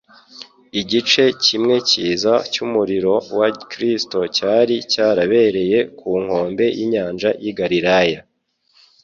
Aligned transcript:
Igice 0.81 1.23
kimwe 1.43 1.75
cyiza 1.89 2.33
cy'umurimo 2.51 3.15
wa 3.39 3.47
Kristo 3.71 4.19
cyari 4.37 4.75
cyarabereye 4.91 5.79
ku 5.99 6.09
nkombe 6.23 6.65
y'inyanja 6.77 7.29
y'i 7.43 7.53
Galilaya. 7.59 8.19